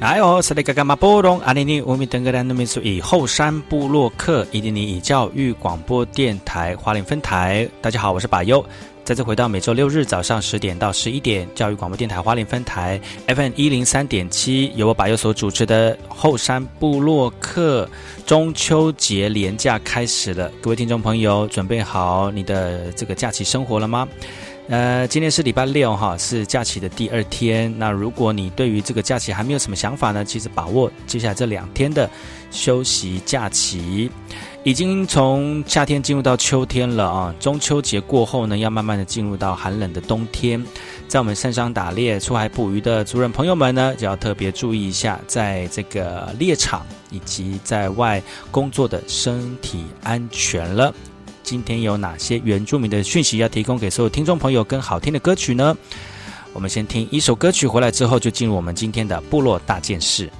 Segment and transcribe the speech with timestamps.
[0.00, 7.68] 哎呦，是那个干嘛波隆阿尼尼乌米登格兰那边属于后山部落客伊尼以教育广播电台花莲分台。
[7.82, 8.64] 大家好，我是把优，
[9.04, 17.86] 再次回到每周六日早上十点到十一点，教育广播电台花莲分台 FM 一零三点七，由我把优所主持的后山布洛克。
[18.24, 24.08] 中秋节连假开始了，各位听众朋友，准备好你的这个假期生活了吗？
[24.70, 27.76] 呃，今天是礼拜六哈，是假期的第二天。
[27.76, 30.24] 那如果你对于这个假期还没有什么想法呢？
[30.24, 32.08] 其实把握接下来这两天的
[32.52, 34.08] 休息假期，
[34.62, 37.34] 已经从夏天进入到秋天了啊。
[37.40, 40.64] 中秋节过后呢，要慢慢的进入到寒冷的冬天。
[41.08, 50.94] 在我们山上打猎、出海捕鱼的族人朋友们呢，就要特别注意一下，在这个猎场以及在外工作的身体安全了。
[51.42, 55.76] 今天有哪些原住民的讯息要提供给所有听众朋友跟好听的歌曲呢？
[56.52, 60.30] 我们先听一首歌曲，回来之后就进入我们今天的部落大件事。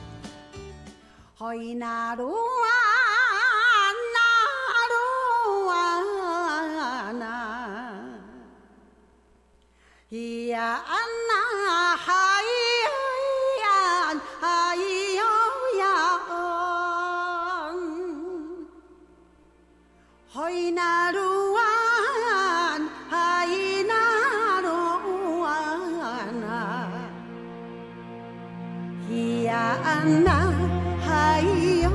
[31.06, 31.90] Haiyo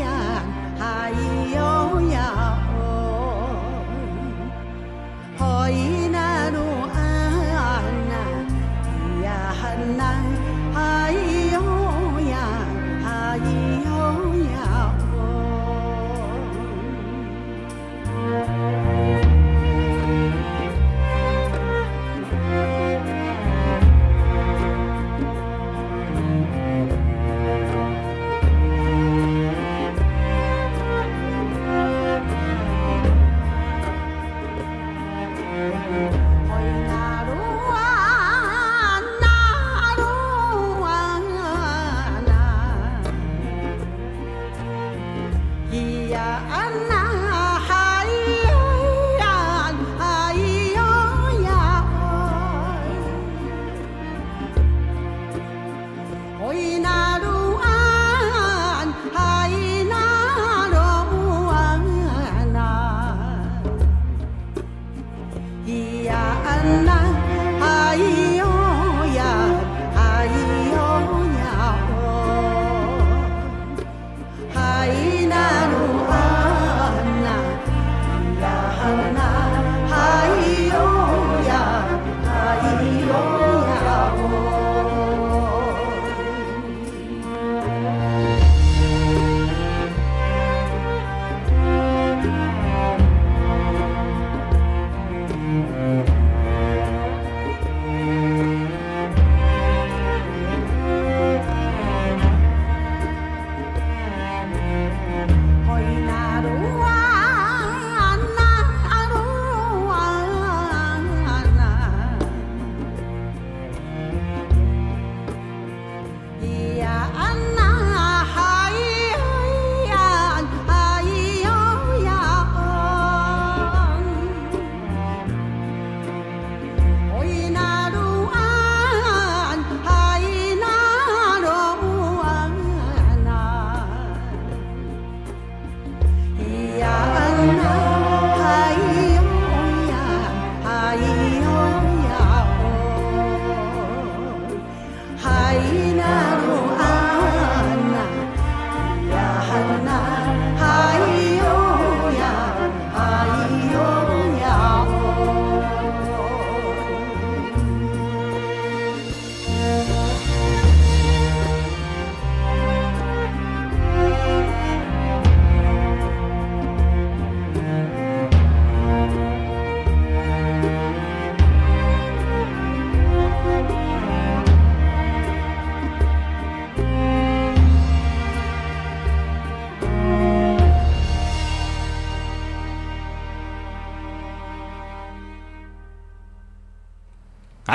[0.00, 0.42] ya,
[0.78, 2.28] haiyo ya,
[5.38, 6.24] hoy na.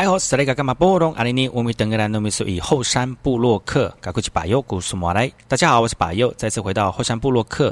[0.10, 5.32] 好，是那个干嘛波隆阿尼尼，我们登格兰诺米苏以后山部落客，赶快去把右故事马来。
[5.48, 7.72] 大家好，我是把右，再次回到后山部落客。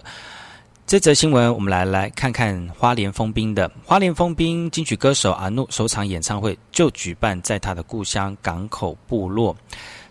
[0.86, 9.56] 这则新闻，我们来来看看花莲封冰的花莲封冰金曲歌手阿怒首场演唱会就举办在他的故乡港口部落。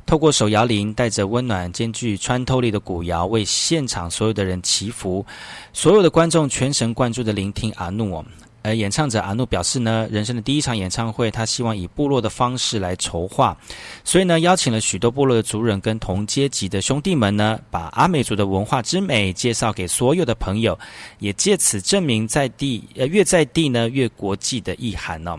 [0.04, 5.24] 透过手摇铃，带着温暖兼具穿透力的鼓摇，为现场所有的人祈福。
[5.72, 8.24] 所有的观众全神贯注的聆听阿怒。
[8.66, 13.56] 而演唱者阿诺表示呢，人生的第一场演唱会，他希望以部落的方式来筹划，
[14.02, 20.78] 所以呢，邀请了许多部落的族人跟同阶级的兄弟们呢，把阿美族的文化之美介绍给所有的朋友，
[21.20, 25.38] 也借此证明在地呃越在地呢越国际的意涵呢。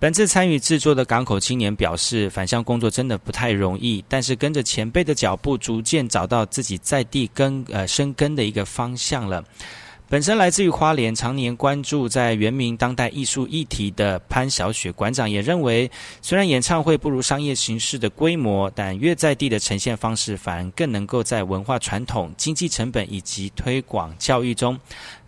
[0.00, 9.42] 本次参与制作的港口青年表示，返乡工作真的不太容易，但是跟着前辈的脚步，逐渐找到自己在地根呃生根的一个方向了。
[10.06, 15.90] 本身来自于花莲，常年关注在原名当代艺术议题的潘小雪馆长也认为，
[16.20, 24.78] 虽然演唱会不如商业形式的规模，但越在地的呈现方式，反而更能够在文化传统、经济成本以及推广教育中。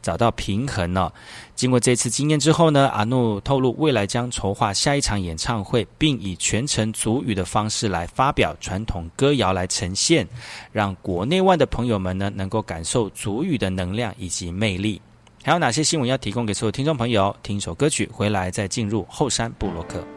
[0.06, 1.12] 找到平衡了。
[1.56, 10.24] 经过这次经验之后呢，阿怒透露未来将筹划下一场演唱会，并以全程足语的方式来发表传统歌谣来呈现，
[10.70, 15.02] 让国内外的朋友们呢能够感受足语的能量以及魅力。
[15.42, 17.34] 还有哪些新闻要提供给所有听众朋友？
[17.42, 20.15] 听一首歌曲回来再进入后山布洛克。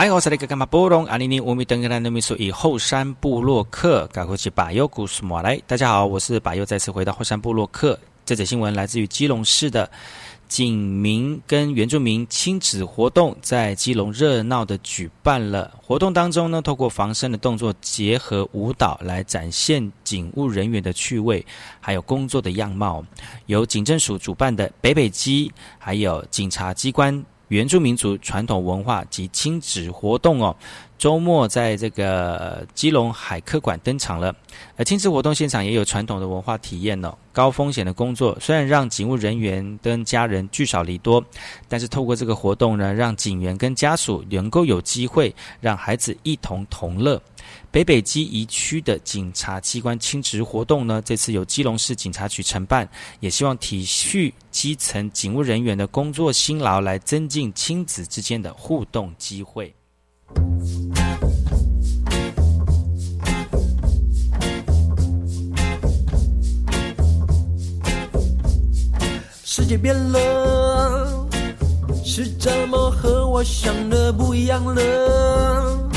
[0.00, 5.60] 哎，我是那个干嘛波隆阿尼尼乌米登格兰的秘书以后山部落客，赶快去把右故事马来。
[5.66, 7.98] 大家好，我是把右，再次回到后山部落客。
[8.24, 9.90] 这则新闻来自于基隆市的
[10.48, 21.44] 警民跟原住民亲子活动，在基隆热闹的举办了活动当中呢，透过防身的动作结合舞蹈来展现警务人员的趣味，
[21.78, 23.04] 还有工作的样貌。
[23.44, 27.22] 由警政署主办的北北基，还有警察机关。
[27.50, 30.54] 原住民族传统文化及亲子活动哦，
[30.96, 34.32] 周末在这个基隆海科馆登场了。
[34.76, 37.12] 而亲子活动现场也有传统的文化体验哦。
[37.32, 41.24] 高风险的工作虽然让警务人员跟家人聚少离多，
[41.68, 47.20] 但是透过这个活动呢，让警员跟家属能够有机会让孩子一同同乐。
[47.72, 52.88] 北北基宜区的警察机关亲职活动呢，这次由基隆市警察局承办，
[53.20, 59.72] 也希望体恤基层警务人员的工作辛劳，来增进亲子之间的互动机会。
[69.44, 71.28] 世界变了，
[72.04, 75.89] 是怎么和我想的不一样了？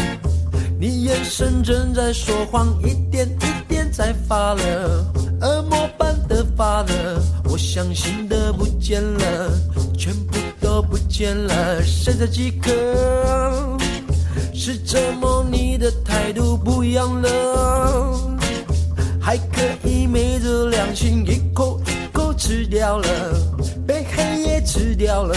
[0.80, 5.06] 你眼神正在说谎，一点一点在发了，
[5.42, 9.52] 恶魔般的发了，我相信的不见了，
[9.98, 12.70] 全部都不见了，剩下几颗？
[14.54, 18.38] 是折磨你的态度不一样了？
[19.20, 23.08] 还可以昧着良心一口一口吃掉了，
[23.88, 25.36] 被黑夜吃掉了，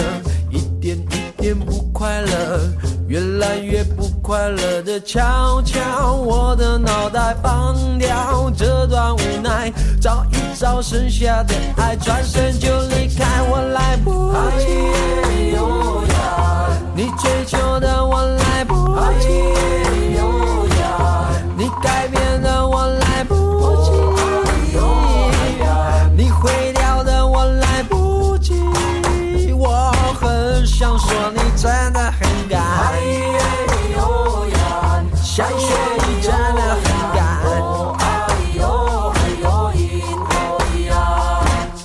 [0.87, 2.61] 点一点不快乐。
[3.09, 14.67] 越来越不快乐的悄悄，我的脑袋放掉这段无奈，找一找剩下的爱，转身就离开，我来不及。
[16.95, 18.75] 你追求的我来不
[19.21, 19.29] 及，
[21.57, 23.46] 你改变的我来不
[30.79, 32.27] 想说你真的很。
[35.23, 35.75] 下雪
[36.07, 37.21] 你真的很干，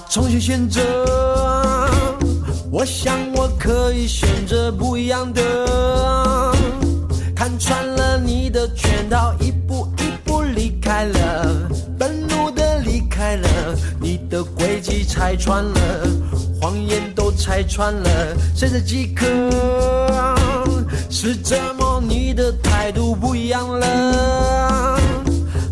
[0.10, 0.82] 重新选择，
[2.70, 6.54] 我想我可以选择不一样的，
[7.34, 11.46] 看穿了你的圈套，一步一步离开了，
[11.98, 13.48] 愤怒的离开了，
[14.02, 16.08] 你的轨迹拆穿了，
[16.62, 19.26] 谎言都拆穿了，剩下几颗？
[21.10, 25.00] 是折磨你的态度不一样了？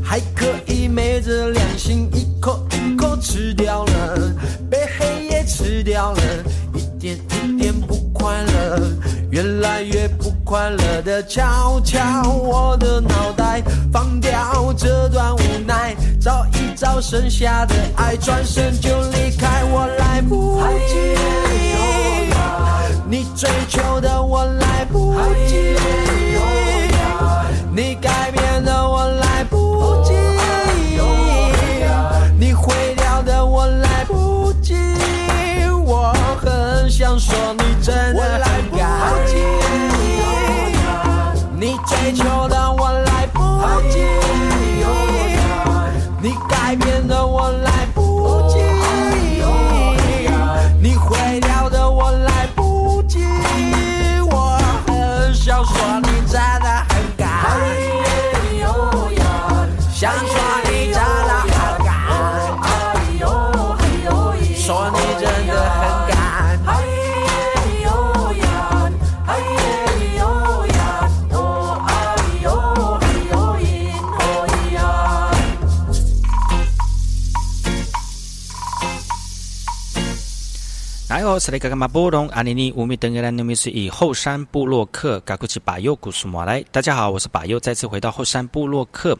[0.04, 4.34] 还可以昧着良心一口一口吃掉了，
[4.68, 6.22] 被黑夜吃掉了，
[6.74, 8.80] 一点一点不快乐，
[9.32, 12.00] 越来越不快乐的悄悄，
[12.32, 20.96] 我的脑袋放掉这段无奈，找一找剩下的爱，转身就离开，我来不及。
[23.08, 25.16] 你追求的我来不
[25.48, 25.76] 及，
[27.72, 29.59] 你改变的我来不
[37.10, 38.88] 想说你真的很感
[39.26, 39.34] 激，
[41.58, 42.92] 你追求的我
[81.30, 86.66] 哎呦，是那个干嘛波隆阿尼尼乌米登格兰努米是以后山部落客嘎古奇巴尤古苏马来。
[86.72, 89.16] 大家好，我是巴尤，再次回到后山部落客。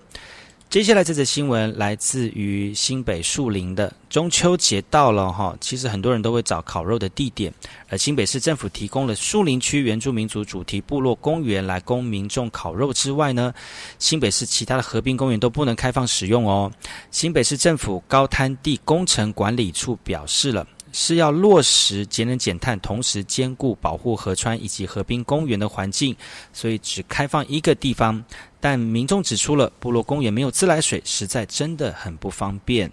[0.72, 7.54] 接下来这则新闻来自于新北树林的中秋节到了哈，其实很多人都会找烤肉的地点，
[7.90, 13.54] 而新北市政府提供了树林区原住民族主题部落公园来供民众烤肉之外呢，
[14.00, 16.72] 新北市其他的河滨公园都不能开放使用哦。
[17.12, 20.66] 新北市政府高滩地工程管理处表示了。
[20.92, 26.16] 是要落实节能减碳，同时兼顾保护河川以及河滨公园的环境，
[26.54, 28.24] 所以只开放一个地方，
[28.60, 32.92] 但民众指出了部落公园没有自来水，实在真的很不方便。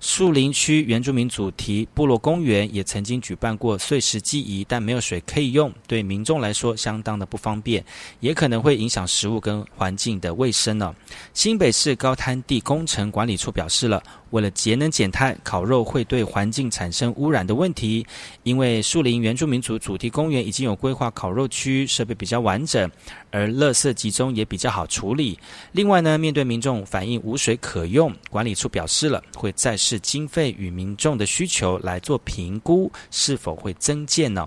[0.00, 7.84] 树林区原住民主题部落公园也曾经举办过碎石祭仪，但没有水可以用，对民众来说相当的不方便，
[8.20, 10.94] 也可能会影响食物跟环境的卫生呢。
[11.34, 14.02] 新北市高滩地工程管理处表示了。
[14.30, 18.06] 为了节能减碳，烤肉会对环境产生污染的问题。
[18.44, 22.88] 因为树林原住民族主题公园已经有规划烤肉区，设备比较完整，
[23.32, 25.36] 而垃圾集中也比较好处理。
[25.72, 34.46] 另外呢，面对民众反映无水可用，管理处表示了会再视经费与民众的需求来做评估，是否会增建呢？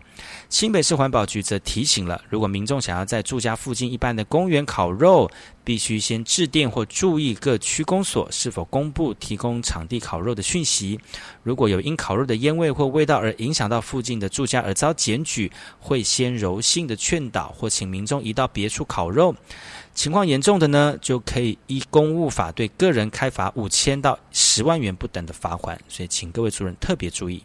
[0.49, 5.29] 新北市环保局则提醒了，如果民众想要在住家附近一般的公园烤肉，
[5.63, 10.99] 必须先致电或注意各区公所是否公布提供场地烤肉的讯息。
[11.41, 19.35] 如果有因烤肉的烟味或味道而影响到附近的住家而遭检举，会先柔性的劝导或请民众移到别处烤肉。
[19.93, 25.79] 情况严重的呢，就可以依公务法对个人开罚五千到十万元不等的罚款。
[25.87, 27.43] 所以，请各位主人特别注意。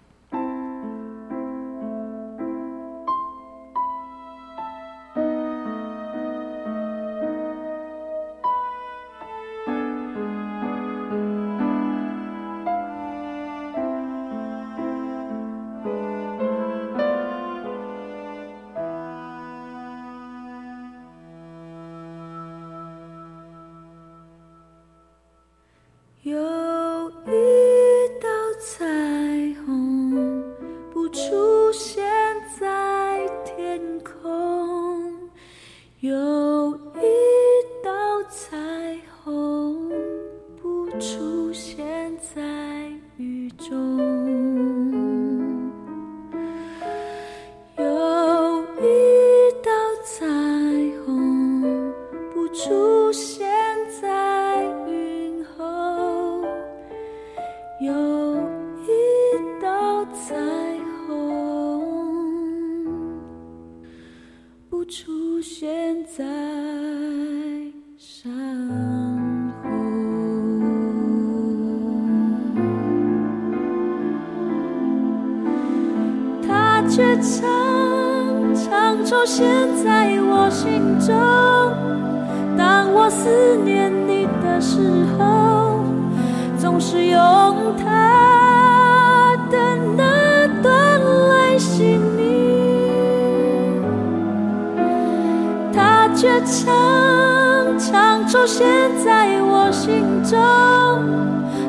[96.51, 98.67] 常常出现
[99.05, 100.39] 在我心中。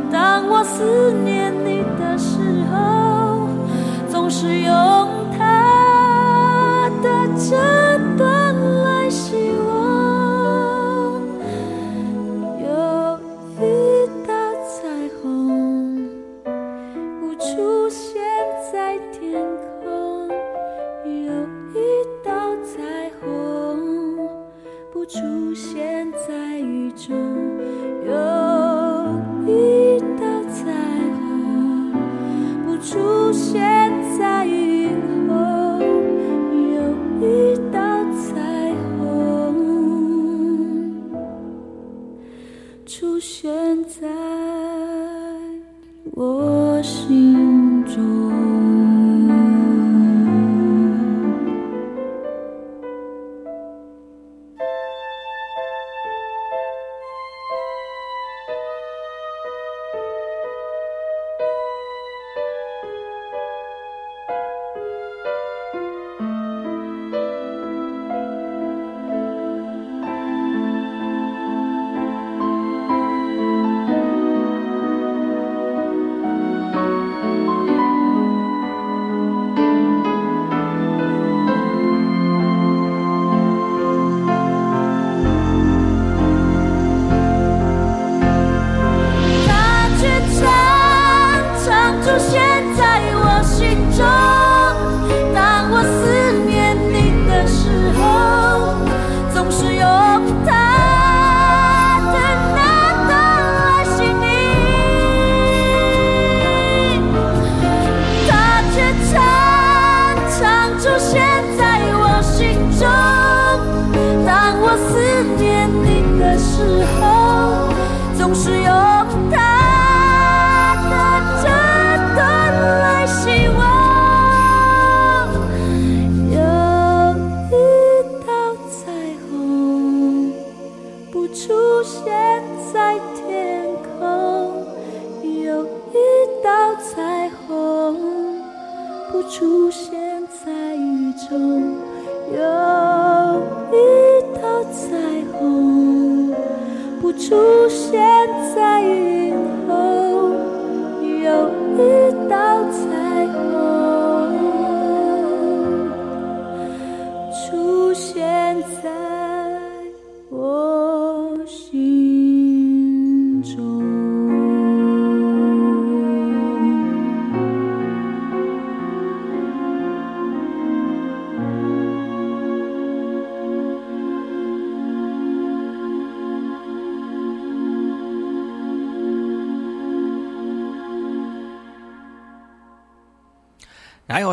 [0.10, 2.38] 当我思念你的时
[2.72, 3.50] 候
[4.10, 4.74] 总是有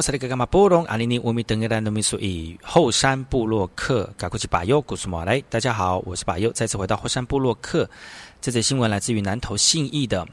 [0.06, 5.42] 萨利格干嘛波隆阿尼尼乌米登格兰农民属以后山布洛克，赶快去把优古苏马来。
[5.50, 7.90] 大家好，我是巴尤，再次回到后山布洛克。
[8.40, 10.24] 这则新闻来自于南投信义的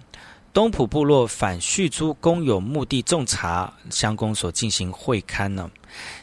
[0.53, 5.67] 东埔部落反续租公有墓地种茶，乡公所进行会勘呢。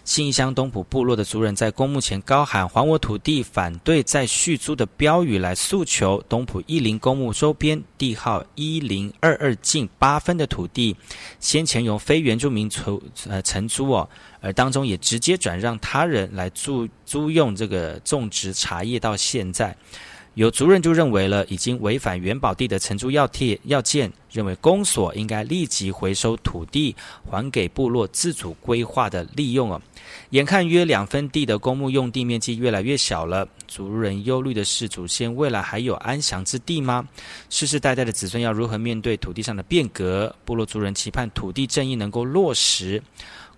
[0.05, 10.95] 信义乡东埔部落的族人在公墓前高喊“还我土地”，反对再续租的标语来诉求东埔一林公墓周边地号一零二二近八分的土地，
[11.41, 14.09] 先前由非原住民承呃承租哦，
[14.41, 19.77] 而当中也直接转让他人来租租用这个种植茶叶，到现在。
[20.41, 26.97] 有族人就认为了，已经违反原保地的承租要贴要件，认为公所应该立即回收土地，
[27.29, 29.79] 还给部落自主规划的利用哦。
[30.31, 37.07] 眼看约两分地的公墓用地面积越来越小了，族人忧虑的是，祖先未来还有安详之地吗？
[37.51, 40.35] 世世代代的子孙要如何面对土地上的变革？
[40.47, 43.03] 部落族人期盼土地正义能够落实。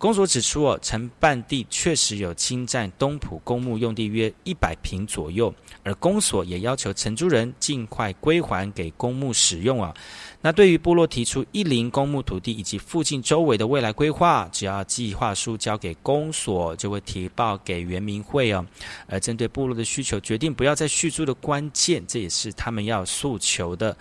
[0.03, 9.95] 公所指出，哦，承办地确实有侵占东埔公墓用地约一百平左右，而公所也要求承租人尽快归还给公墓使用啊。
[10.41, 18.67] 那对于部落提出一林公墓土地以及附近周围的未来规划，只要计划书交给公所，就会提报给原民会哦。
[19.07, 23.97] 而针对部落的需求，决定不要再续租的关键，这也是他们要诉求的。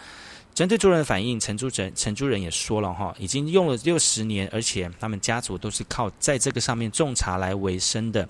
[0.53, 8.27] 针对族人的反应，承租人承租人也说了哈，已经用了六十年，而且他们家族都是靠在这个上面种茶来为生的，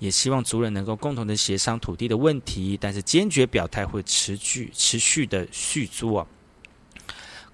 [0.00, 6.26] 也希望族人能够共同的协商土地的问题，但是坚决表态会持续持续的续租啊。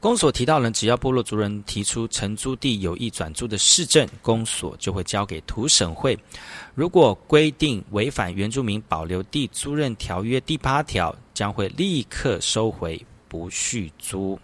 [0.00, 6.18] 公所提到呢，只要部落族人提出承租地有意转租的市政，公所就会交给土审会。
[6.74, 13.04] 如果规定违反原住民保留地租赁条约第八条，将会立刻收回。
[13.36, 14.38] 不续租。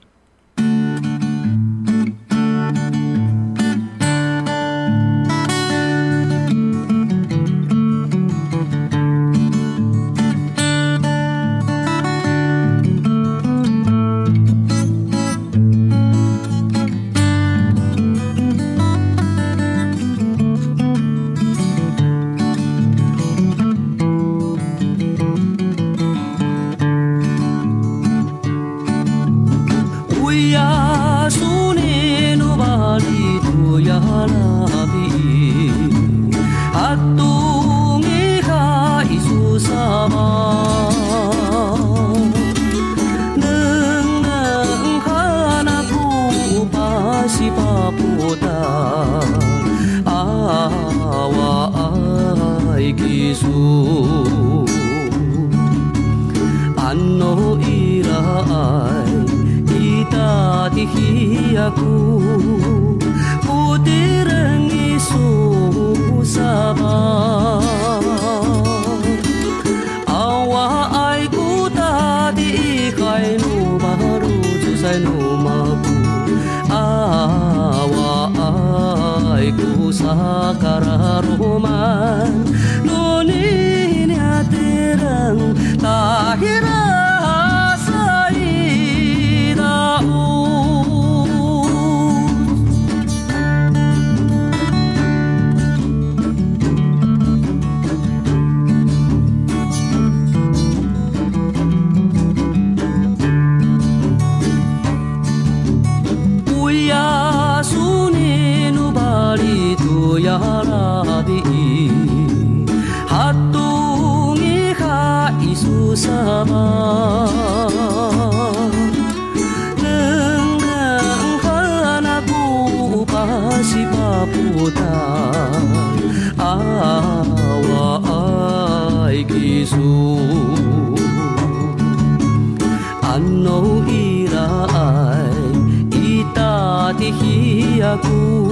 [136.92, 138.51] Di 阿哥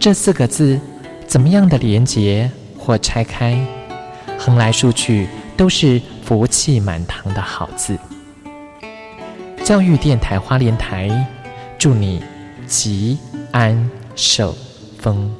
[0.00, 0.80] 这四个字，
[1.26, 2.50] 怎么样的连结？
[2.78, 3.54] 或拆开，
[4.38, 7.98] 横来竖去都是福气满堂的好字。
[9.62, 11.10] 教育电台花莲台，
[11.78, 12.24] 祝你
[12.66, 13.18] 吉
[13.52, 14.56] 安寿
[14.98, 15.30] 丰。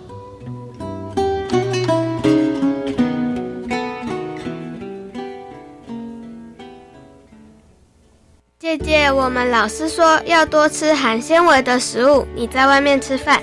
[8.58, 12.26] 姐姐，我们老师说要多吃含纤维的食物。
[12.36, 13.42] 你在外面吃饭。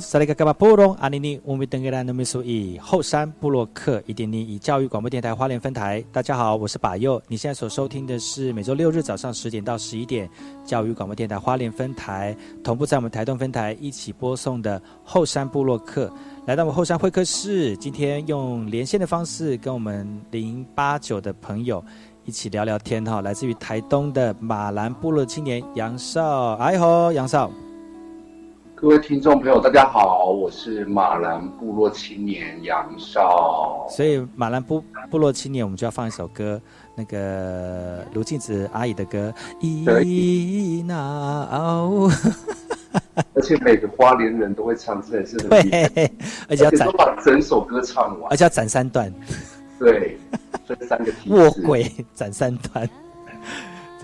[0.00, 6.04] 萨利卡卡巴布隆阿尼尼乌米登格兰努米苏以后山布洛克一点零以教育广播电台花莲分台。
[6.12, 7.20] 大家好，我是把佑。
[7.28, 10.28] 你现在所收听的是每周六日早上十点到十一点
[10.64, 16.12] 教育广播电台花莲分台同步在我们台东分台一起播送的后山布洛克。
[16.46, 21.82] 来到我们后山会客室，今天用连线的方式跟我们零八九的朋友
[22.24, 23.20] 一起聊聊天哈。
[23.20, 27.50] 来自于台东的马兰部落青年杨少，哎吼，杨少。
[28.78, 33.86] 各位听众朋友，大家好，我是马兰部落青年杨少。
[33.88, 36.60] 所以马兰部部落青年，我们就要放一首歌，
[36.94, 39.32] 那个卢静子阿姨的歌。
[39.62, 40.94] 伊那
[41.50, 42.06] 奥，
[43.32, 46.12] 而且每个花莲人都会唱，这也是很对，
[46.46, 48.36] 而且要，把整首歌唱完而。
[48.36, 49.10] 且要斩三段，
[49.78, 50.18] 对，
[50.66, 51.10] 分三个。
[51.28, 52.86] 卧轨斩三段。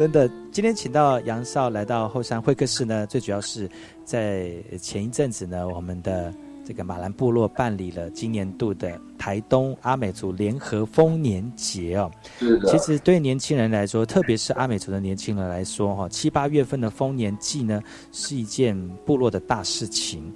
[0.02, 3.70] 真的，今天请到杨少来到后山会客室呢，最主要是
[4.04, 6.34] 在前一阵子呢，我们的
[6.64, 12.10] 这个马兰部落办理了今年度的台东阿美族联合丰年节哦。
[12.40, 20.32] 是的，其实对年轻人来说，特别是阿美族的年轻人来说，哈，七八月份的丰年祭呢，是一件部落的大事情。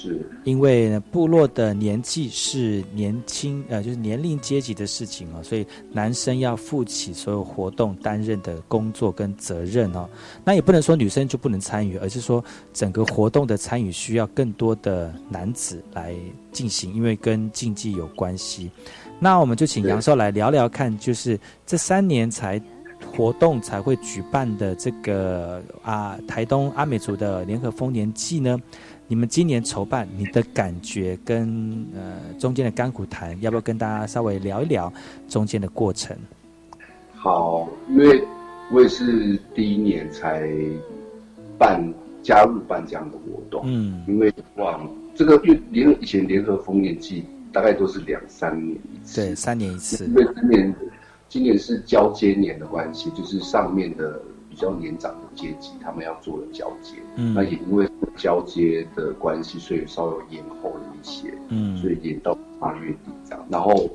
[0.00, 10.08] 是因为，部落的年纪是年轻，呃，就是年龄阶级的事情哦，所以男生要负起所有活动担任的工作跟责任哦。
[10.42, 12.42] 那也不能说女生就不能参与，而是说
[12.72, 16.14] 整个活动的参与需要更多的男子来
[16.50, 18.70] 进行，因为跟竞技有关系。
[19.18, 22.58] 那我们就请杨少来聊聊看，就是这三年才
[23.14, 28.58] 活动才会举办的这个啊台东阿美族的联合丰年祭呢，
[29.10, 34.90] 你们今年筹办，你的感觉跟呃中间的甘苦谈，要不要跟大家稍微聊一聊
[35.28, 36.16] 中间的过程？
[37.16, 38.22] 好，因为
[38.70, 40.48] 我也是第一年才
[41.58, 41.92] 办
[42.22, 44.04] 加入办这样的活动，嗯。
[44.06, 50.06] 因为往这个因为联以前联合丰年祭大概都是两三年一次，对，三年一次。
[50.06, 50.74] 因，为今年
[51.28, 57.32] 今年是交接年的关系，就是上面的比较年长的阶级他们要做了交接，嗯。
[57.32, 61.76] 那也因为交接的关系，所以稍微延后了一些，嗯。
[61.78, 63.88] 所以延到八月底这样，然后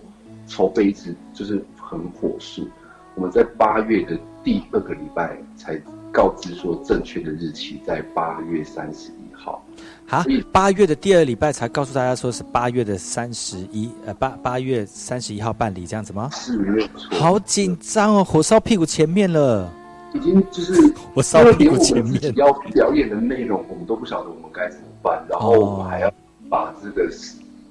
[0.48, 2.68] 筹备一直就是很火速，
[3.16, 5.80] 我们在八月的第二个礼拜才
[6.12, 9.62] 告知说正确的日期在八月三十一号。
[10.08, 16.30] 啊，八月的第二礼拜才告诉大家说是八月的三十一，呃，八八月三十一号办理这样子吗？
[16.32, 19.72] 是没有错，好紧张哦，火烧屁股前面了，
[20.16, 26.12] 已经就是我烧屁股前面，要表演的内容，我们都不晓得我们该怎么办，然后我们还要
[26.50, 27.10] 把这个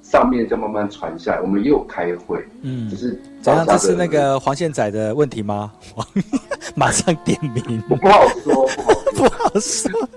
[0.03, 1.41] 上面再慢慢传下来。
[1.41, 3.65] 我们也有开会，嗯就，是怎样？
[3.65, 5.73] 大家的这是那个黄宪仔的问题吗？
[6.77, 10.09] 马上点名，不好说，不好说，不好说。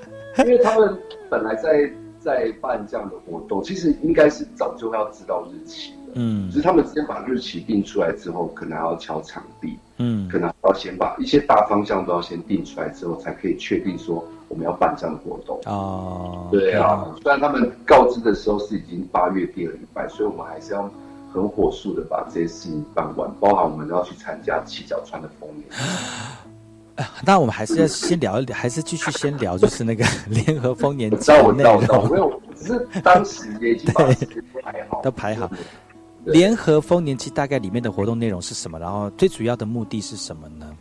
[0.45, 0.97] 因为他们
[1.29, 15.59] 本来在在办这样的活动，其实应该是早就要知道日期的，嗯只是他们先把日期定出来之后，可能还要敲场地，嗯可能要先把一些大方向都要先定出来之后，才可以确定说我们要办这样的活动。
[15.65, 20.89] 哦，对啊，虽然他们告知的时候是已经八月第二礼拜，所以我们还是要
[21.33, 25.65] 很火速的把这些事情办完，包含我们要去参加七角川的丰年。
[27.23, 32.17] 那我们还是要先聊一聊，还是继续先聊，就是那个联合丰年我知道，祭的内我知道，我知道，容没。
[32.17, 35.47] 有，只是当时也已经把时间排好， 都排好。
[36.27, 38.77] 对联合丰年祭大概里面的活动内容是什么？
[38.77, 40.75] 然后最主要的目的是什么呢？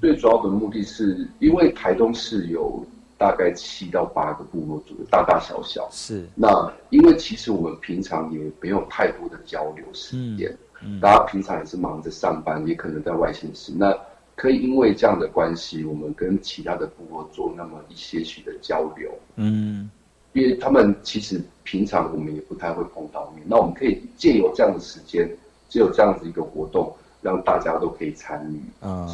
[0.00, 2.84] 最主要的目的是因为台东市有
[3.18, 5.88] 大概七到八个部落组，大大小小。
[5.90, 13.72] 是，那因为其实我们平常也没有太多的交流时间，嗯大家平常也是忙着上班，也可能在外县市。
[13.74, 13.96] 那
[14.34, 19.90] 可以因为这样的关系，我们跟其他的部落做那么一些许的交流，嗯
[20.36, 23.42] 因为他们其实平常我们也不太会碰到面。
[23.48, 25.26] 那我们可以借由这样的时间，
[25.66, 28.86] 借由这样子一个活动，让大家都可以参与。
[28.86, 29.08] 啊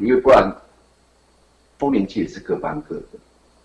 [0.00, 0.50] 因为不然，
[1.78, 3.18] 丰年祭也是各班各的，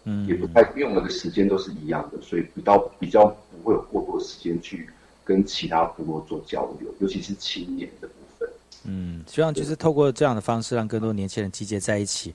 [0.03, 4.89] 嗯也不太，因为我们的时间都是一样的，所以比较比较不会有过多的时间去
[5.23, 8.49] 跟其他部落做交流，尤其是青年的部分。
[8.85, 12.33] 嗯，希望就是透过这样的方式，让更多年轻人集结在一起，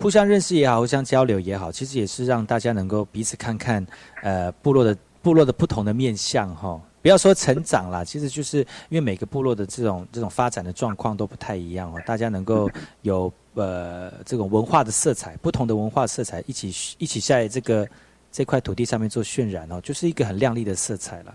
[0.00, 3.84] 互相认识也好，互相交流也好，其实也是让大家能够彼此看看，
[4.22, 6.80] 呃，部落的部落的不同的面相哈。
[7.00, 12.68] 不要说成长啦，其实就是因为每个部落的这种这种发展的状况都不太一样哦，大家能够
[13.02, 17.88] 有呃这种文化的色彩，不同的文化色彩一起一起在这个
[18.32, 21.34] 这块土地上面做渲染哦，就是一个很亮丽的色彩了。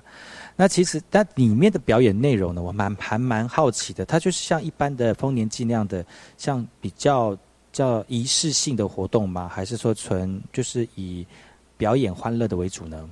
[0.55, 6.05] 那其实它里面的表演内容呢，我蛮还蛮好奇的，它就是像一般的丰年祭那样的，
[6.38, 7.36] 像比较
[7.74, 9.49] 叫仪式性的活动吗？
[9.51, 11.26] 还是说纯就是以
[11.76, 13.09] 表演欢乐的为主呢？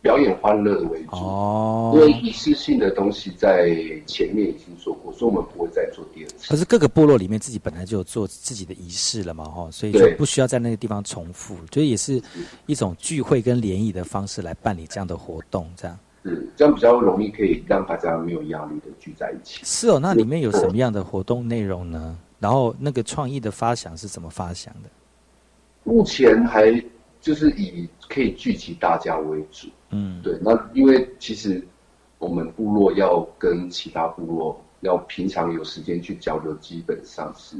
[0.00, 3.68] 表演欢乐的为主，哦因为仪式性的东西在
[4.06, 6.48] 前面已经做过，所以我们不会再做第二次。
[6.48, 12.22] 可是各个部落里面自己本来就有做自己的仪式了嘛，哈，所以就不需要在那个地方重复，所以也是
[12.66, 15.98] 一种聚会跟联谊的方式来办理这样的活动，这样。
[16.24, 19.60] 是这样比较容易可以让大家没有压力的聚在一起。
[19.64, 22.16] 是哦，那里面有什么样的活动内容呢？
[22.38, 24.88] 然后那个创意的发想是怎么发想的？
[25.84, 26.70] 目前还
[27.20, 29.68] 就就是以可以聚集大家为主。
[29.90, 31.62] 嗯，对，那因为其实
[32.18, 37.54] 我们部落要跟其他部落要平常有时间去交流，基本上是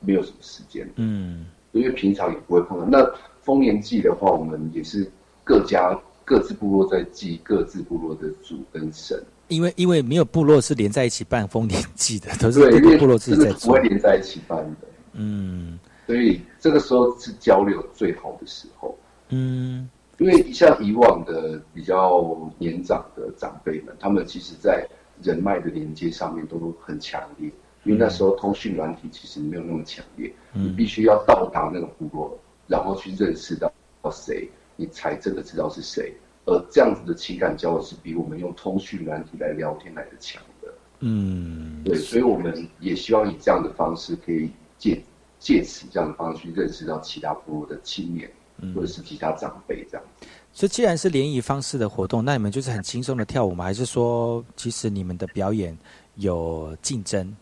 [0.00, 0.86] 没有什么时间。
[0.96, 2.84] 嗯，因为平常也不会碰到。
[2.86, 5.10] 那丰年祭的话，我们也是
[5.42, 9.18] 各家各自部落在祭各自部落的主跟神。
[9.52, 13.88] 因为因为没有部落是连在一起办丰年祭的，都是各个部落自己在做不会。
[13.88, 14.88] 连在一起办的。
[15.12, 18.96] 嗯所以这个时候是交流最好的时候。
[19.28, 19.88] 嗯
[20.18, 24.86] 因为像以往的比较年长的长辈们，他们其实在
[25.22, 27.50] 人脉的连接上面都很强烈，
[27.84, 32.38] 因为那时候通讯软体其实没有那么强烈，你必须要到达那个部落，
[32.68, 33.72] 然后去认识到
[34.12, 36.14] 谁，你才真的知道是谁。
[36.44, 40.68] 而这样子的情感交流是比我们用通讯软体来聊天来的强的。
[41.00, 45.02] 嗯，对，所以我们也希望以这样的方式，可以借
[45.38, 48.30] 借此这样的方式去认识到其他部落的青年，
[48.74, 50.26] 或者是其他长辈这样子。
[50.52, 53.64] 所以既然是联谊方式的活动，那你们就是很轻松的跳舞吗？
[53.64, 55.76] 还是说其实你们的表演
[56.16, 57.34] 有竞争？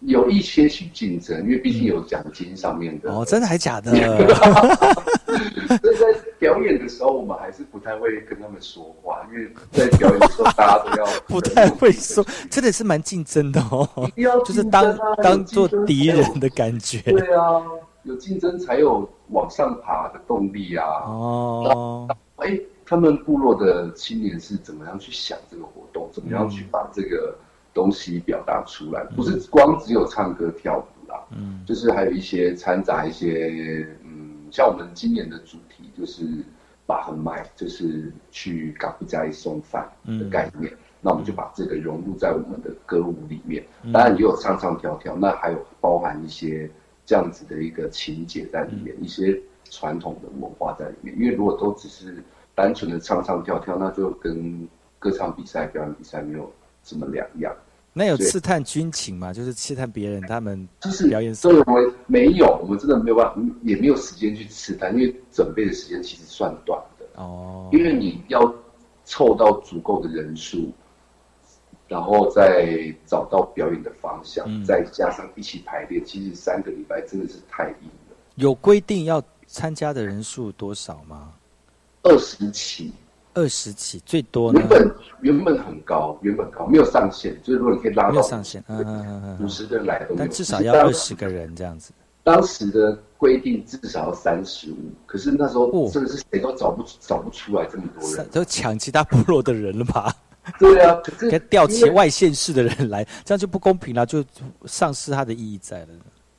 [0.00, 3.10] 有一些去竞争，因为毕竟有奖金上面的。
[3.12, 3.90] 哦，真的还假的？
[5.82, 6.06] 所以在
[6.38, 13.88] 表演的时候，我们还是不太会跟他们说话，因为在表演的时候，大家都要 不太会说，真的是蛮竞争的哦。
[14.44, 17.00] 就是当当做敌人的感觉。
[17.00, 17.62] 对啊，
[18.04, 20.84] 有竞争才有往上爬的动力啊。
[21.06, 27.36] 哦，哎，他们部落的青年是怎么样去想这个活动，怎么样去把这个
[27.76, 29.04] 东西表达出来？
[29.14, 36.26] 不是光只有唱歌跳舞啦，嗯，就是还有一些掺杂一些，嗯，像我们今年的主题就是
[36.86, 40.72] 把横麦，就是去嘎布加一送饭的概念。
[41.02, 43.62] 那我们就把这个融入在我们的歌舞里面，
[43.92, 46.68] 当然也有唱唱跳跳，那还有包含一些
[47.04, 49.38] 这样子的一个情节在里面，一些
[49.70, 51.14] 传统的文化在里面。
[51.20, 52.24] 因为如果都只是
[52.54, 54.66] 单纯的唱唱跳跳，那就跟
[54.98, 56.50] 歌唱比赛、表演比赛没有
[56.82, 57.54] 什么两样。
[57.98, 59.32] 那有刺探军情吗？
[59.32, 67.06] 就是刺探别人他们就是表演所以我们没有，我们真的没有办法，也没有时间去刺探，因为准备的时间其实算短的。
[67.14, 68.54] 哦，因为你要
[69.06, 70.70] 凑到足够的人数，
[71.88, 78.16] 然后再找到表演的方向，嗯再加上一起排练，其实三个礼拜真的是太硬了。
[78.34, 81.32] 有规定要参加的人数多少吗？
[82.02, 82.92] 二十起，
[83.36, 84.68] 二十起最多呢原？
[84.68, 91.92] 本原本很高，原本高没有上限，就是如果你可以拉到没有上限，嗯嗯嗯嗯五十个人来都，但至少要二十个人这样子。
[92.24, 98.26] 当时的规定至少要三十五，可是那时哦候真的是谁都找不找不出来这么多人。
[98.32, 100.12] 都抢其他部落的人了吧？
[100.58, 104.24] 对啊，可是该调其外县市的人来，这样就不公平了，就
[104.64, 105.88] 丧失它的意义在了。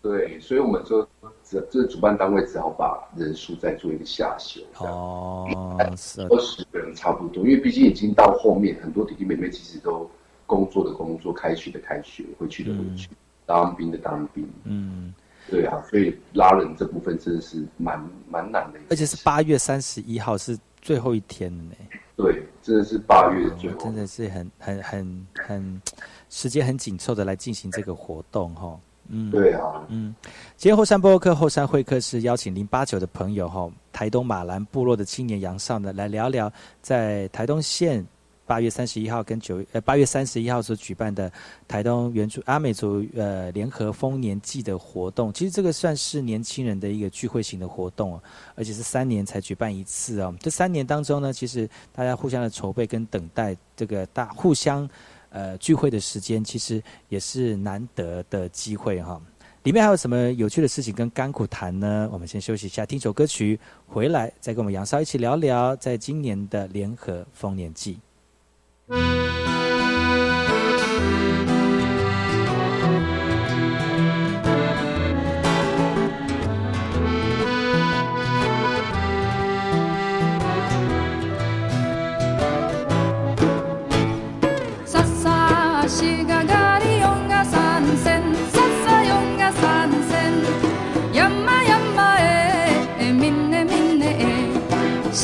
[0.01, 1.07] 对，所以我们就
[1.49, 5.47] 只这主办单位只好把人数再做一个下修，哦，
[5.95, 6.21] 是。
[6.23, 10.09] 二十个人差不多，因为毕竟已经到后面，很多弟弟妹妹其实都
[10.45, 13.09] 工作的工作，开学的开学，回去的回去，
[13.45, 15.13] 当兵的当兵，嗯，
[15.49, 17.97] 对啊，所以拉人这部分真的是蛮
[18.29, 21.71] 蛮难的，而且是八月三十一号是最后一天了呢。
[22.17, 25.81] 对，真的是八月的最后，真的是很很很很
[26.29, 28.77] 时间很紧凑的来进行这个活动哈。
[29.09, 30.13] 嗯，对啊，嗯，
[30.57, 36.51] 今天后山播客后山会客室邀请零八九的朋友哈，台东马兰部落的青年杨少呢来聊聊
[36.81, 38.05] 在台东县
[38.45, 41.31] 八月三十一号跟九呃八月三十一号所举办的
[41.67, 45.31] 台东原住阿美族呃联合丰年祭的活动。
[45.31, 48.23] 其实这个算是年轻人的一个聚会型的活动哦，
[48.55, 50.33] 而且是三年才举办一次哦。
[50.39, 54.89] 这三年当中呢，其实大家互相的筹备跟等待这个大互相。
[55.29, 59.21] 呃，聚会的时间其实也是难得的机会哈。
[59.63, 62.09] 里面还有什么有趣的事情跟甘苦谈呢？
[62.11, 67.99] 我们先休息一下，听首歌曲，回来再跟我们杨少一起聊聊，在今年的联合丰年祭。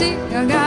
[0.03, 0.62] se.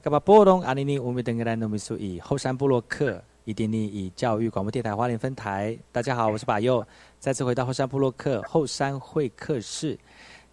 [0.00, 5.76] 来，我是来嘎巴波隆阿尼尼乌米登格兰努米苏以后山部落客伊甸尼以教育广播电台花莲分台。
[5.92, 6.84] 大家好，我是把佑，
[7.18, 9.98] 再次回到后山部落克后山会客室。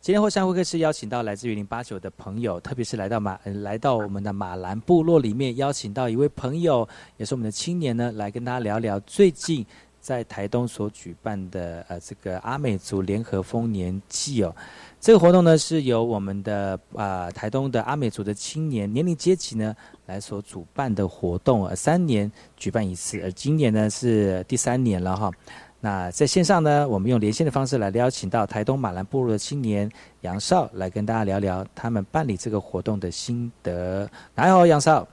[0.02, 6.88] 今天后山会客室邀请到来自于零八九的朋友，特别是来到马呃来到我们的马兰部落里面，邀请到一位朋友，
[7.18, 9.66] 也是我们的青年呢，来跟大家聊聊最近
[10.00, 14.56] 在台东所举办的呃这个阿美族联合丰年祭哦。
[15.00, 19.76] 这个活动呢是由我们的啊、台东的阿美族的青年年龄阶级呢
[20.06, 25.32] 来所主办的活动，呃三年举办一次，而今年呢是第三年了哈。
[25.80, 29.90] 那在线上呢，我们用连线的方式来邀请到台东马兰部落的青年
[30.22, 34.10] 杨少来跟大家聊聊他们办理这个活动的心得。
[34.34, 35.08] 来好，杨少。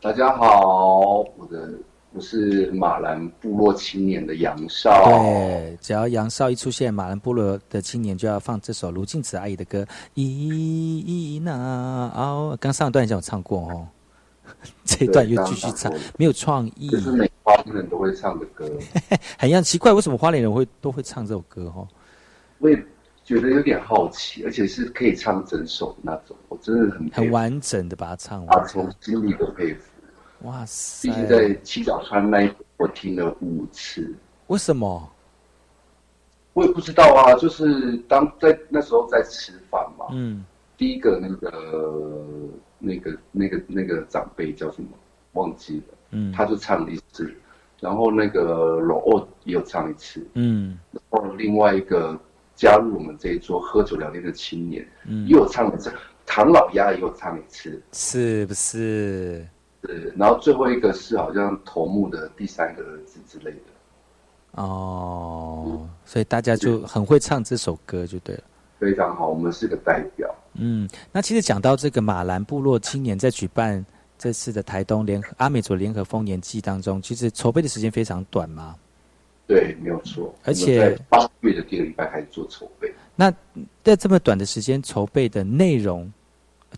[0.00, 1.78] 大家好，我的
[2.14, 5.02] 我是马兰部落青年的杨少。
[5.06, 9.82] 对，只要杨少一出现，马兰部落的青年就要放这首卢静子阿姨的歌
[10.14, 11.52] 《咦那
[12.14, 12.52] 哦》。
[12.60, 13.88] 刚上一段已经有唱过哦，
[14.84, 16.90] 这一段又继续唱，没有创意。
[16.90, 18.70] 这是每花莲人都会唱的歌，
[19.38, 21.88] 很样奇怪，为什么花莲人会都会唱这首歌哦？
[22.58, 22.76] 我也
[23.24, 28.68] 觉得有点好奇，而且是可以唱整首的那种，我真的很很完整的把它唱打完。
[28.68, 29.91] 从心里的佩服。
[30.42, 31.08] 哇塞！
[31.08, 34.14] 毕竟在七角川那一首我听了五次，
[34.48, 35.08] 为什么？
[36.52, 40.44] 我也不知道啊，就是当在那时候在吃饭嘛，嗯，
[40.76, 44.88] 第一个那个那个那个那个长辈叫什么？
[45.32, 46.30] 忘记了，嗯。
[46.32, 47.32] 他就唱了一次，
[47.80, 50.78] 然后那个老欧也有唱一次，嗯。
[50.90, 52.18] 然后另外一个
[52.54, 55.26] 加入我们这一桌喝酒聊天的青年，嗯。
[55.26, 55.90] 又有唱一次，
[56.26, 59.46] 唐老鸭也有唱一次，是不是？
[59.82, 68.42] 对，然后最后一个是好像头目的第三个儿子之类的，哦，所以大家就很会唱这首歌，就对了。
[68.78, 70.32] 非常好，我们是个代表。
[70.54, 73.84] 嗯，那其实讲到这个马兰部落青年在举办
[74.18, 78.76] 这次的台东联合阿美族联合丰年祭当中，其实筹备的时间非常短嘛。
[79.46, 80.32] 对，没有错。
[80.44, 82.92] 而且八月的第二个礼拜开始做筹备。
[83.16, 83.32] 那
[83.82, 86.10] 在这么短的时间筹备的内容，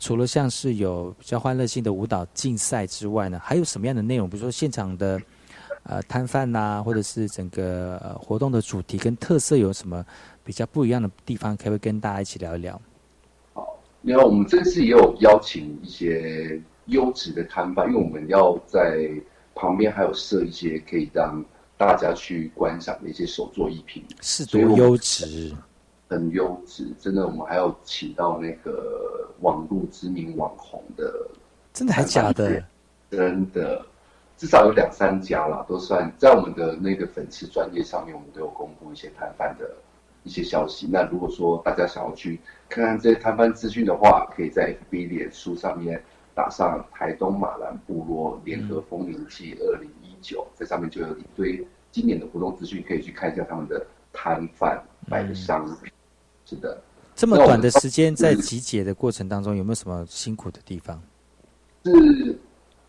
[0.01, 4.29] 除了像是有比较欢乐性的舞蹈竞赛之外呢，还有什么样的内容？
[4.29, 5.21] 比如说现场的
[5.85, 10.05] 呃摊贩呐，或者是整个、呃、活动的主题跟特色有什么
[10.43, 11.57] 比较不一样的地方？
[11.57, 12.81] 可不可以跟大家一起聊一聊？
[14.03, 19.11] 因为我们这次也有邀请一些优质的摊贩，因为我们要在
[19.55, 21.43] 旁边还有设一些可以让
[21.79, 25.55] 大家去观赏的一些手作艺品，是多优质，
[26.09, 26.87] 很优质。
[27.01, 31.29] 真的，我们还要请到那个网络知名网红的，
[31.75, 32.65] 真的还假的？
[33.11, 33.85] 真的，
[34.39, 39.71] 至少有两三家啦，都算在我们的那个粉丝专业上面，我们都有公布一些摊贩的
[40.25, 40.89] 一些消息。
[40.91, 46.03] 那如果说大家想要去看看这些摊贩资讯的话，可以在 FB 脸书上面
[46.35, 55.93] 打上台东马兰部落联合丰年祭二零一九，在上面就有一堆今年的活动资讯，可以去看一下他们的摊贩卖的商品。
[56.47, 56.83] 是的，
[57.15, 61.01] 这么短的时间，在集结的过程当中，有没有什么辛苦的地方？
[61.85, 62.39] 是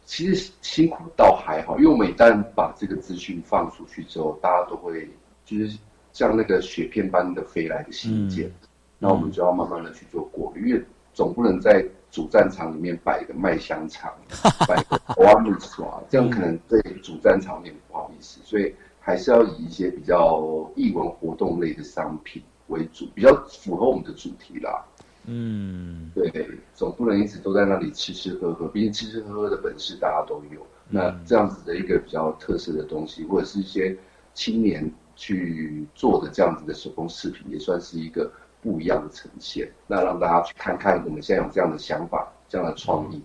[0.05, 5.09] 其实辛苦倒还好，因为我们一旦把这个资讯放出去之后，大家都会
[5.45, 5.77] 就是
[6.13, 8.51] 像那个雪片般的飞来的信件，
[8.99, 14.11] 那、我们就要慢慢的去做过滤，因为总不能在主战场里面摆一个麦香肠，
[14.67, 24.83] 摆一个花木耍，这样可能对主战场有点不好意思，所以还是要以一些比较艺文活动类的商品为主，比较符合我们的主题啦。
[25.25, 30.65] 嗯，对，总不能一直都在那里吃吃喝喝，毕竟吃吃喝喝的本事大家都有。
[30.87, 33.97] 那这样子的一个比较特色的东西，或者是一些
[34.35, 39.67] 青年去做的这样子的手工饰品，也算是一个不一样的呈现。
[39.87, 43.19] 那让大家去看看我们现在有这样的想法、这样的创意。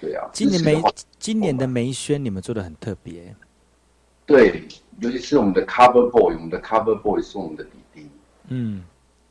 [0.00, 3.34] 对啊，今年梅支持的话今年的梅轩你们做的很特别，
[4.26, 4.68] 对，
[5.00, 7.78] 尤其是我们的 cover boy，我们的 cover boy 是我们的弟弟。
[8.48, 8.82] 嗯，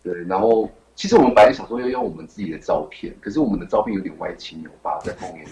[0.03, 5.47] 对，然后其实我们本来想说要用我们自己的照片，可是我们的照片有点歪七扭八，在后面。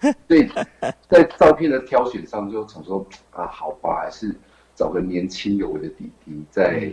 [0.28, 0.46] 所以
[1.08, 4.34] 在照片的挑选上，就想说啊，好吧，还是
[4.74, 6.92] 找个年轻有为的弟弟，在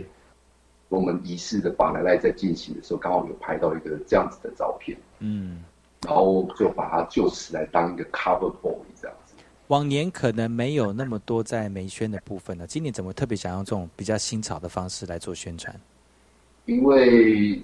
[0.88, 5.62] 我们仪式的把奶奶在进行的时候，刚好有拍到一个这样子的照片，嗯，
[6.06, 9.21] 然后就把它就此来当一个 cover boy 这样子。
[9.72, 15.74] 往年可能没有那么多在梅轩的部分呢，今年怎么特别想用这种比较新潮的方式来做宣传？
[16.66, 17.58] 因为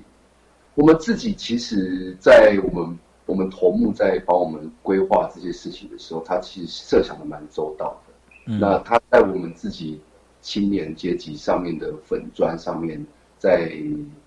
[0.75, 8.15] 我们自己其实，在我们我们头目在帮我们规划这些事情的时候，他其实设想的蛮周到的。
[8.47, 10.01] 嗯那他在我们自己
[10.41, 13.07] 青年阶级上面的粉砖上面，
[13.37, 13.71] 在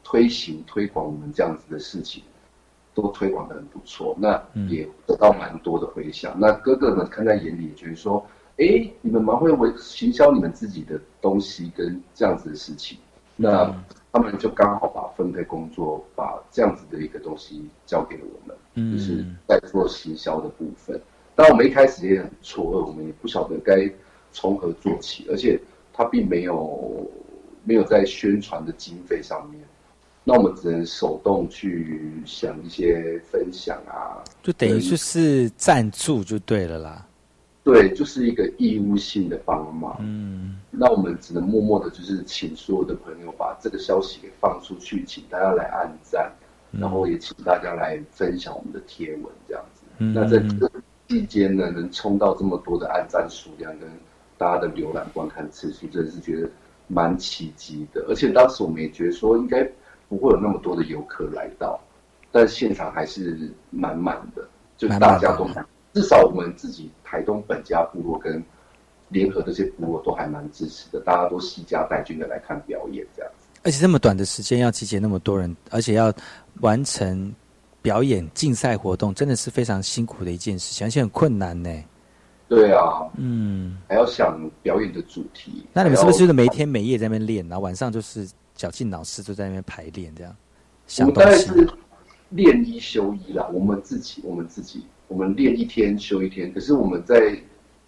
[0.04, 2.22] 推行推广我们这样子的事情，
[2.94, 6.36] 都推广的很不错，那也得到蛮多的回响。
[6.38, 8.26] 那哥哥们看在眼里，觉得说，
[8.58, 12.98] 哎，你们蛮会为行销你们自己的东西跟这样子的事情，
[13.36, 13.74] 那
[14.12, 21.00] 他们就刚好把分配工作，把这样子的一个东西交给了我们，就是在做行销的部分。
[21.34, 23.90] 当然我们一开始也很错愕，我们也不晓得该
[24.34, 25.58] 从何做起，而且
[25.94, 27.10] 他并没有
[27.64, 29.62] 没有在宣传的经费上面。
[30.24, 37.08] 那我们只能手动去想一些分享啊，就等于就是赞助就对了啦。
[37.64, 39.98] 对，就是一个义务性的帮忙。
[40.00, 46.32] 嗯，那我们只能默默的，就是请所有的朋友把这个消息给放出去，请大家来按赞，
[46.72, 49.82] 然后也请大家来分享我们的贴文，这样子。
[49.98, 50.72] 那在这个
[51.08, 53.90] 期间呢，能冲到这么多的按赞数量跟
[54.38, 56.48] 大家的浏览观看次数，真的是觉得
[56.88, 58.06] 蛮奇迹的。
[58.08, 59.68] 而且当时我们也觉得说，应该。
[60.12, 61.80] 不会有那么多的游客来到，
[62.34, 64.46] 但现场还是满满的，
[64.78, 65.48] 就大家都
[65.94, 68.44] 至少我们自己台东本家部落跟
[69.08, 73.48] 联合这些部落都还蛮支持的，大家都惜家带眷的来看表演这样子。
[73.64, 76.14] 而且这么短的时间要集结那么多人，而且要
[76.60, 77.34] 完成
[77.82, 81.70] 表演竞赛活动，真的是非常辛苦的一件事情，而且很困难呢。
[82.50, 85.66] 对啊，嗯，还要想表演的主题。
[85.72, 88.30] 那你们是不是每天每夜在那边练，然后晚上就是？
[88.56, 90.36] 绞尽脑汁就在那边排练，这样。
[91.00, 91.70] 我们大概是
[92.30, 93.48] 练一休一啦。
[93.54, 96.54] 我们自己，我们自己，我们练一天休一天。
[96.54, 97.38] 可是我们在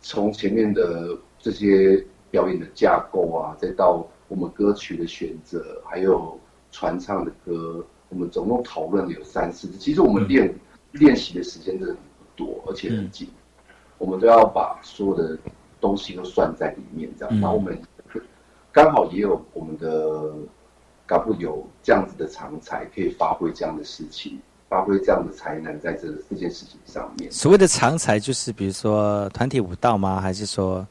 [0.01, 6.39] 从前面的这些表演的架构啊，再到我们歌曲的选择，还有
[6.72, 9.78] 传唱的歌，我们总共讨论了有三四次。
[9.78, 10.53] 其实我们练
[10.93, 11.97] 练习的时间真的很
[12.36, 13.28] 多，而且很紧。
[13.97, 15.38] 我们都要把所有的
[15.80, 17.39] 东西都算在里面，这样。
[17.39, 17.80] 然后我们
[18.74, 20.34] 刚好也有我们的。
[21.06, 27.30] 搞不有这样子的长才，可以发挥这样的事情，发挥这样的才能在这这件事情上面。
[27.30, 30.22] 所谓的长才，就是比如说团体舞蹈吗？
[30.22, 30.88] 还是说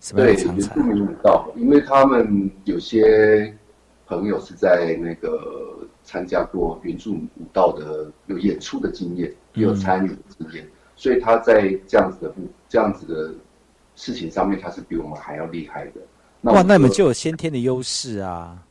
[0.00, 0.74] 什么样的长才？
[0.74, 3.56] 对，舞蹈，因为他们有些
[4.06, 13.32] 朋友是在那个参加过原住舞蹈的有演出的经验，也有参与的经验，所以他在这样子的不这样子的
[13.96, 16.02] 事情上面，他是比我们还要厉害的。
[16.44, 18.62] 哇，那你们就有先天的优势啊！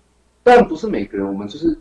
[0.44, 1.76] 但不是每个人，我们就是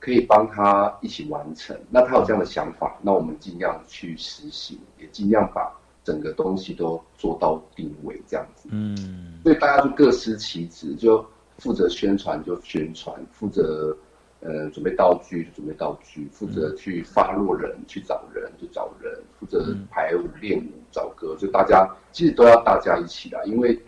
[0.00, 1.76] 可以帮他一起完成。
[1.90, 5.70] 那他有这样的想法，那我们尽量去实行，也尽量把
[6.02, 8.68] 整个东西都做到定位这样子。
[8.72, 11.24] 嗯，所以大家就各司其职，就
[11.58, 13.94] 负责宣传就宣传，负责
[14.40, 23.78] 呃准备道具就准备道具，负责去发落人去找人就找人，负责排舞练舞找歌，就大家其实都要大家一起来，因为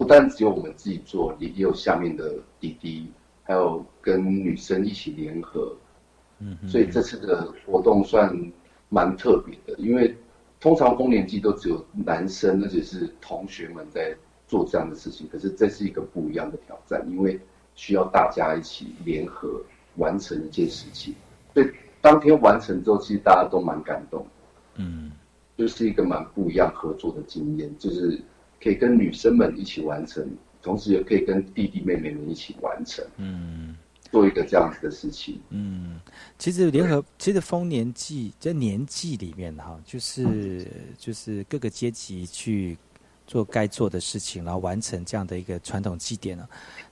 [0.00, 3.06] 不但只有我们自己做，也也有下面的弟弟。
[3.42, 5.74] 还有跟女生一起联合，
[6.38, 8.32] 嗯，所以这次的活动算
[8.88, 10.16] 蛮特别的，因为
[10.60, 17.40] 通常丰年祭都只有男生，而且是同学们在做这样的事情，可是这是一个不一样的挑战，因为
[17.74, 19.60] 需要大家一起联合
[19.96, 21.12] 完成一件事情，
[21.52, 21.68] 所以
[22.00, 24.24] 当天完成之后，其实大家都蛮感动，
[24.76, 25.10] 嗯，
[25.56, 28.20] 就是一个蛮不一样合作的经验，就是
[28.62, 30.28] 可以跟女生们一起完成。
[30.62, 33.74] 同时也可以跟弟弟妹妹们一起完成，嗯，
[34.12, 35.98] 做一个这样子的事情，嗯，
[36.38, 40.66] 其实联合，其实丰年祭在年祭里面哈，就是
[40.98, 42.76] 就是各个阶级去
[43.26, 46.46] 做该做的事情，然后完成这样的一个传统祭典了。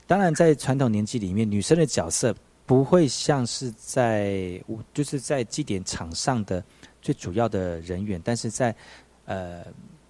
[0.07, 4.59] 当然，在传统年祭里面，女生的角色不会像是在
[4.95, 6.65] 就是在祭典场上的
[7.03, 8.75] 最主要的人员，但是在
[9.27, 9.63] 呃。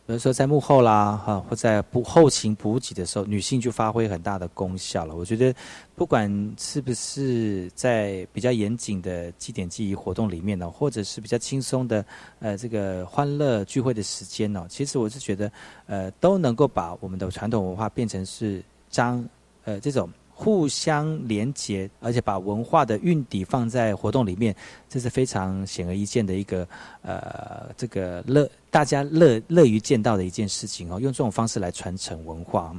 [0.08, 5.14] 比如说在幕后啦，哈，或在补后勤补给的时候，女性就发挥很大的功效了。
[5.14, 5.54] 我觉得，
[5.94, 6.26] 不管
[6.58, 12.02] 是不是在比较严谨的祭典记忆活动里面呢，或者是比较轻松的
[12.38, 15.52] 呃这个欢乐聚会的时间呢，其实我是觉得，
[15.84, 19.22] 呃，都能够把我们的传统文化变成是张
[19.64, 20.08] 呃这种。
[20.40, 24.54] 互相连结，而且把文化的运底放在活动里面，
[24.88, 26.64] 这是非常显而易见的一个
[27.02, 31.00] 呃，这个乐大家乐乐于见到的一件事情哦。
[31.00, 32.72] 用这种方式来传承文化。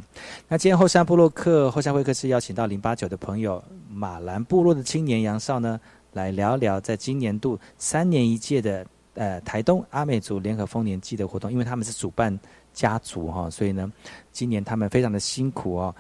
[0.47, 5.78] 那今天后山部落客后山会客室邀请到零八九的朋友马兰部落的青年杨少呢，
[6.14, 12.39] 来聊聊在今年度三年一届的呃台东阿美族联合丰年祭的活动，因为他们是主办
[12.74, 13.91] 家族哈，所以呢，
[14.32, 15.93] 今年他们非常的辛苦哦。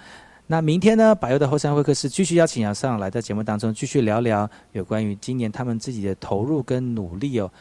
[0.51, 1.13] 那明天呢？
[1.13, 7.51] 百优的后山会客室继续邀请杨尚来到节目当中，继续聊聊有关于今年他们自己的投入跟努力哦。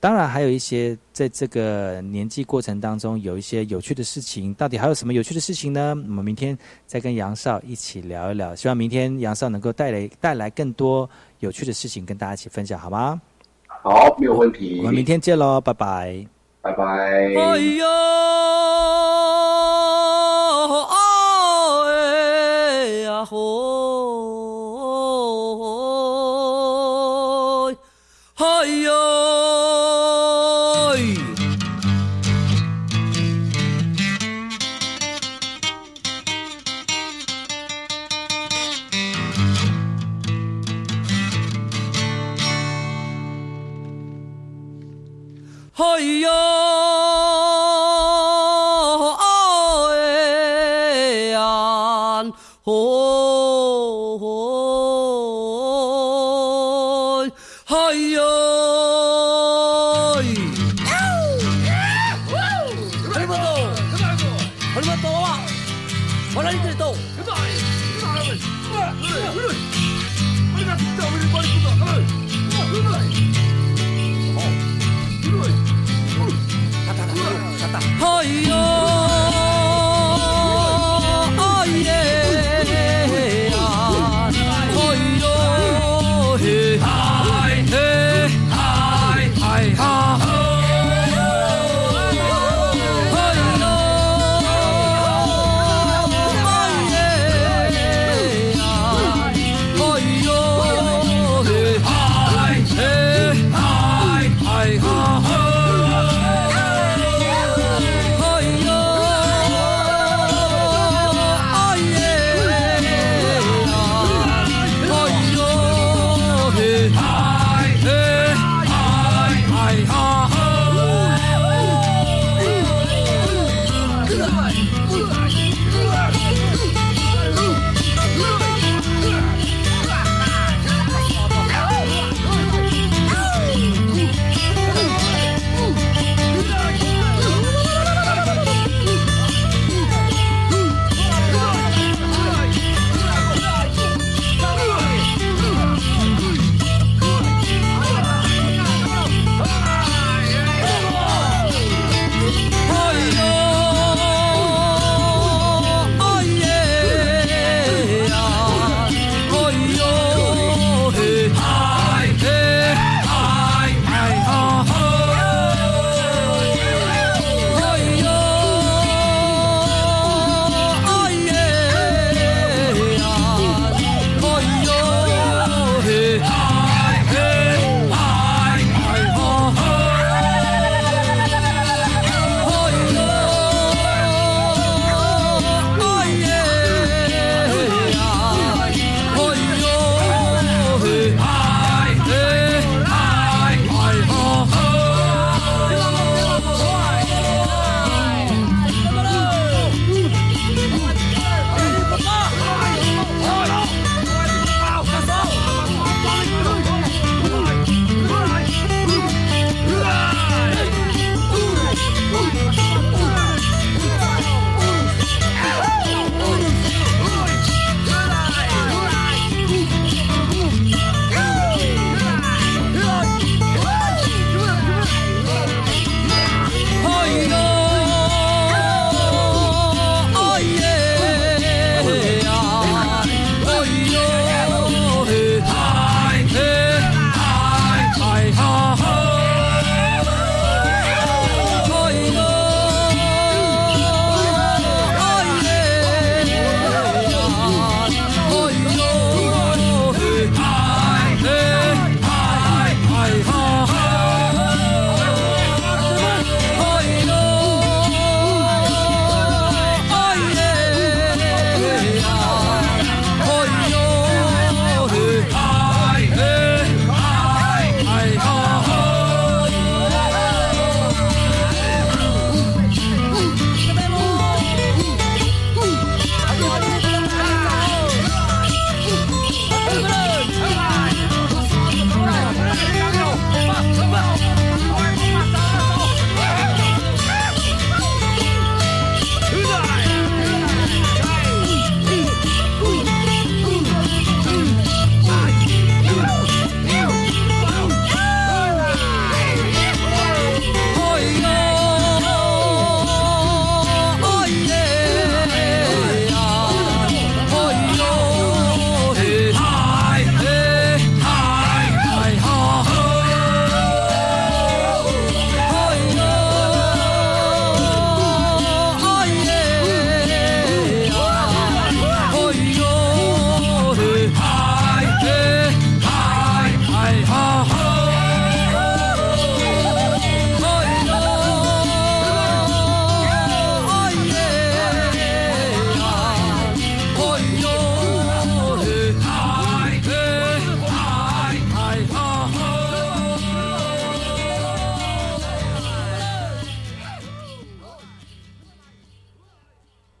[0.00, 4.54] 当然，还有一些在这个年纪过程当中有一些有趣的事情。
[4.54, 5.90] 到底还有什么有趣的事情呢？
[5.90, 6.56] 我们明天
[6.86, 8.54] 再跟杨少一起聊一聊。
[8.56, 11.06] 希望明天杨少能够带来带来更多
[11.40, 13.20] 有趣的事情跟大家一起分享，好吗？
[13.68, 14.78] 好，没有问题。
[14.78, 16.26] 我们明天见喽，拜拜。
[16.62, 16.84] 拜拜。
[16.84, 17.84] 哎呦，